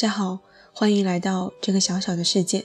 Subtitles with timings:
[0.00, 0.38] 大家好，
[0.72, 2.64] 欢迎来到这个小小的世界。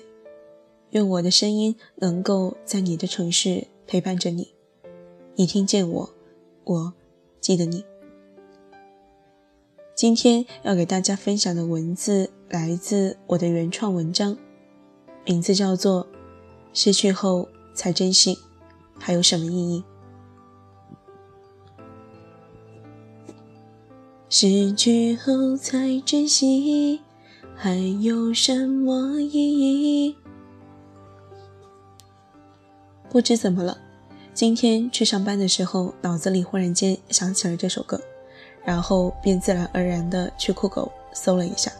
[0.92, 4.54] 愿我的声音能够在你的城市陪伴着你。
[5.36, 6.10] 你听见我，
[6.64, 6.94] 我
[7.42, 7.84] 记得你。
[9.94, 14.38] 今天要给大家分享的文字来自我的原创文章，
[15.26, 16.06] 名字叫做
[16.72, 18.36] 《失去后才珍惜》，
[18.98, 19.84] 还有什么意义？
[24.30, 27.02] 失去后才珍惜。
[27.58, 30.16] 还有什么意义？
[33.10, 33.78] 不知怎么了，
[34.34, 38.00] 今天去上班的时候，脑子里忽然间想起了这首歌，
[38.66, 41.72] 然后便自然而然的去酷狗搜了一下。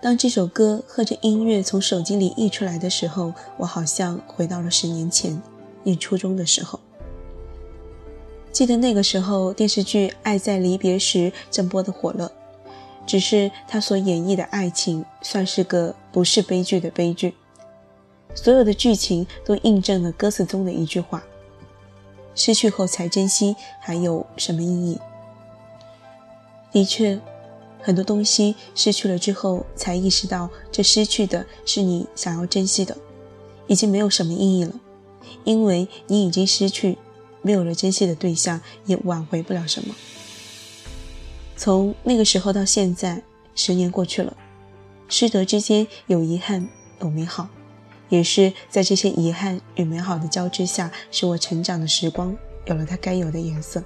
[0.00, 5.42] 当这首歌和着音乐从手机里溢出来的时候，我好像回到了十年前，
[5.82, 6.78] 念初中的时候。
[8.52, 11.18] 记得那个时候，电视剧《爱在离别时》
[11.50, 12.30] 正播的火热。
[13.06, 17.34] 只是他所演绎的爱情，算是个不是悲剧的悲剧。
[18.34, 21.22] 所有的剧情都印证了歌词中的一句话
[22.34, 24.98] ：“失去后才珍惜，还有什么意义？”
[26.72, 27.20] 的确，
[27.80, 32.96] 很多东西失去了之后，才意识到这失去的是你想要珍惜的，
[33.68, 34.72] 已经没有什么意义了，
[35.44, 36.98] 因为你已经失去，
[37.42, 39.94] 没有了珍惜的对象，也挽回不了什么。
[41.56, 43.22] 从那个时候到现在，
[43.54, 44.36] 十年过去了，
[45.08, 46.68] 师德之间有遗憾，
[47.00, 47.48] 有美好，
[48.08, 53.82] 也是在这些遗憾与美好的交织下，使我成长的时光有了它该有的颜色。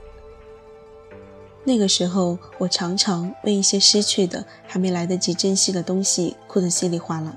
[1.65, 7.37] 那个时候，我常常为一些失去的、还没来得及珍惜的东西哭得稀里哗啦，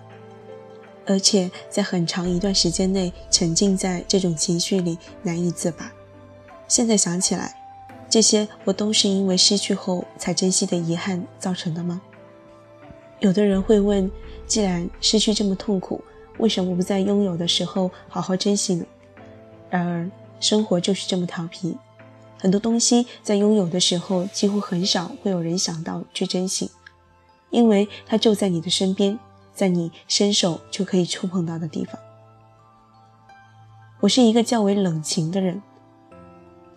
[1.05, 5.91] 而且在很长一段时间内沉浸在这种情绪里难以自拔。
[6.69, 7.60] 现在想起来。
[8.11, 12.01] 这些我都是因为失去后才珍惜的遗憾造成的吗？
[13.21, 14.11] 有的人会问：
[14.45, 16.03] 既然失去这么痛苦，
[16.37, 18.85] 为什么不在拥有的时候好好珍惜呢？
[19.69, 20.11] 然而，
[20.41, 21.77] 生活就是这么调皮，
[22.37, 26.69] 很多东西在拥有的时候，几乎很少会有人想到去珍惜，
[27.49, 29.17] 因为它就在你的身边，
[29.53, 31.97] 在你伸手就可以触碰到的地方。
[34.01, 35.63] 我是一个较为冷情的人，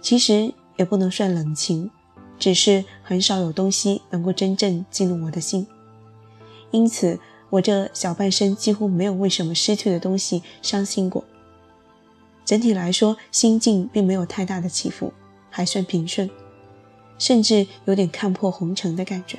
[0.01, 0.55] 其实。
[0.77, 1.91] 也不能算冷情，
[2.39, 5.67] 只是很少有东西能够真正进入我的心，
[6.71, 7.19] 因此
[7.51, 11.25] 我这小半生几乎没有为什么失去的东西伤心过。
[12.45, 15.13] 整体来说，心境并没有太大的起伏，
[15.49, 16.29] 还算平顺，
[17.19, 19.39] 甚至有点看破红尘的感觉。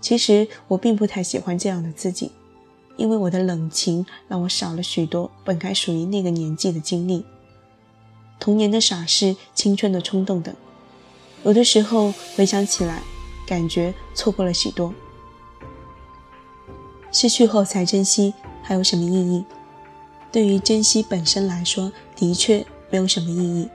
[0.00, 2.32] 其实我并不太喜欢这样的自己，
[2.96, 7.22] 因为我的冷情让我少了许多本该属于那个年纪的经历。
[8.40, 10.52] 童年的傻事、青春的冲动等，
[11.44, 13.02] 有的时候回想起来，
[13.46, 14.92] 感觉错过了许多。
[17.12, 19.44] 失去后才珍惜，还有什么意义？
[20.32, 23.68] 对于珍惜本身来说，的确没有什么意义；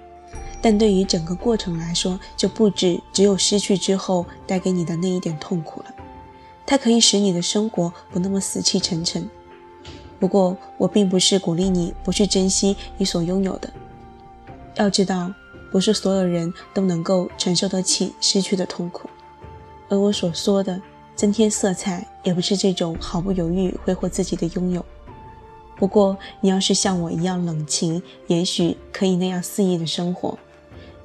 [0.61, 5.93] 但对于整个过程来说，就不止只有失去之后带给你的那一点痛苦了。
[6.65, 9.29] 它可以使你的生活不那么死气沉沉。
[10.17, 13.69] 不过，我并不是鼓励你不去珍惜你所拥有的。
[14.78, 15.34] 要知道，
[15.72, 19.09] 不是所有人都能够承受得起失去的痛苦，
[19.90, 20.81] 而我所说的
[21.16, 24.86] 增添色彩，也不是这种毫不犹豫挥霍自己的拥有。
[25.78, 30.38] 不过，你要是像我一样冷情，也许可以那样肆意的生活，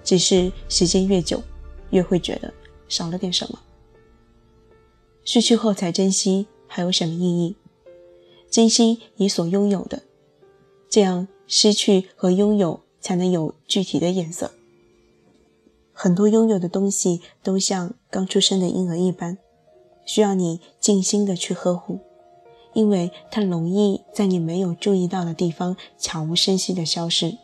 [0.04, 1.42] 只是时间越久，
[1.90, 2.52] 越会觉得
[2.88, 3.58] 少了点什么。
[5.24, 7.56] 失去后才珍惜，还有什么意义？
[8.50, 10.02] 珍惜你所拥有的，
[10.88, 12.80] 这样失去和拥有。
[13.00, 14.52] 才能有具体的颜色。
[15.92, 19.36] 很多拥有的东西都像刚出生的婴儿一般，
[20.06, 21.98] 需要你尽心的去呵护，
[22.72, 27.36] 因为它容易在你没有注意到的地方悄无声息的消失。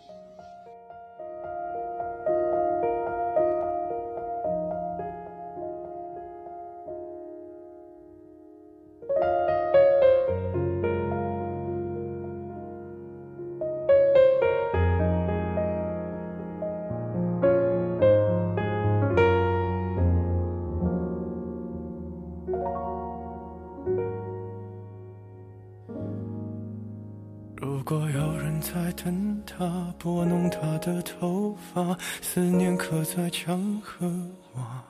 [28.76, 34.06] 在等他，拨弄他的头发，思念刻在墙和
[34.52, 34.84] 瓦。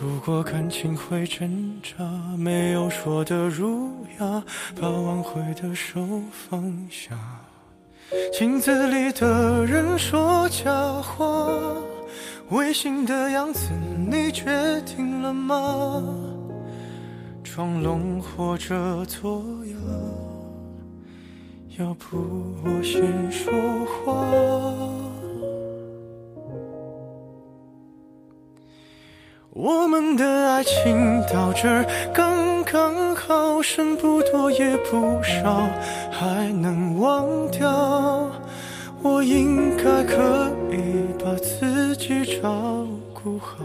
[0.00, 2.04] 如果感情会挣扎，
[2.36, 3.90] 没有说的儒
[4.20, 4.44] 雅，
[4.80, 6.00] 把挽回的手
[6.30, 7.18] 放下。
[8.32, 10.70] 镜子里的人说假
[11.02, 11.48] 话，
[12.50, 13.72] 违心的样子，
[14.08, 14.46] 你决
[14.82, 16.04] 定了吗？
[17.42, 19.76] 装聋或者作哑，
[21.78, 22.16] 要不
[22.64, 23.52] 我先说
[23.86, 24.12] 话。
[29.50, 35.68] 我们的爱情到这儿刚刚好，剩不多也不少，
[36.10, 38.28] 还能忘掉。
[39.00, 42.84] 我应该可以把自己照
[43.14, 43.58] 顾好。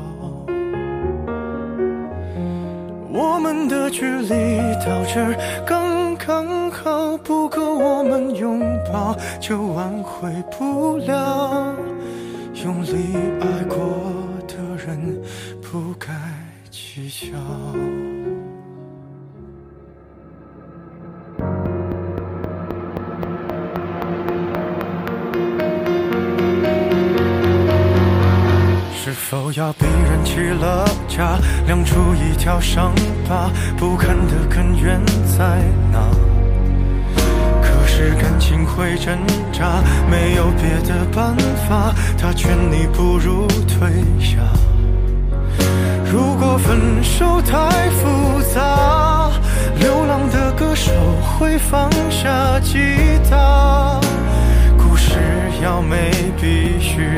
[3.16, 4.28] 我们的距离
[4.86, 5.36] 到这儿
[5.66, 5.93] 刚
[6.26, 11.76] 刚好，不够我们拥抱，就挽回不了。
[12.64, 13.78] 用力爱过
[14.48, 15.22] 的人，
[15.62, 16.14] 不该
[16.72, 17.93] 计较。
[29.34, 32.94] 是否要逼人起了家，亮出一条伤
[33.28, 33.50] 疤？
[33.76, 35.58] 不堪的根源在
[35.92, 36.00] 哪？
[37.60, 39.18] 可是感情会挣
[39.52, 41.36] 扎，没有别的办
[41.68, 41.96] 法。
[42.16, 43.90] 他劝你不如退
[44.20, 44.38] 下。
[46.12, 49.32] 如果分手太复杂，
[49.80, 50.92] 流浪的歌手
[51.40, 52.78] 会放下吉
[53.28, 54.00] 他。
[54.78, 55.18] 故事
[55.64, 57.18] 要美，必须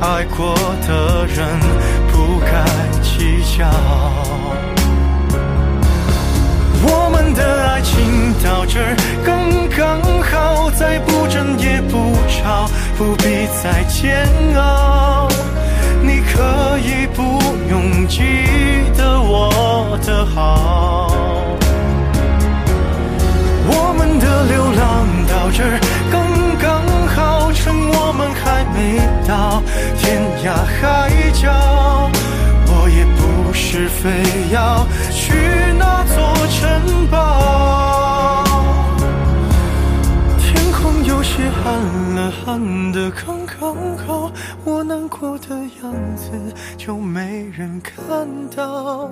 [0.00, 0.54] 爱过
[0.86, 1.46] 的人，
[2.12, 2.64] 不该
[3.02, 3.68] 计较。
[6.80, 15.28] 我们的爱情到这儿刚刚好，再不争也不吵，不必再煎熬。
[16.00, 17.22] 你可以不
[17.68, 18.22] 用记
[18.96, 21.07] 得我的好。
[34.00, 34.08] 非
[34.52, 35.34] 要去
[35.76, 36.16] 那座
[36.46, 38.44] 城堡。
[40.38, 41.66] 天空有些暗
[42.14, 44.30] 了，暗的刚刚好，
[44.64, 45.48] 我难过的
[45.82, 46.30] 样子
[46.76, 49.10] 就没人看到。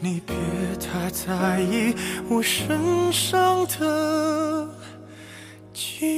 [0.00, 0.34] 你别
[0.78, 1.94] 太在意
[2.28, 4.66] 我身上的
[5.74, 6.15] 记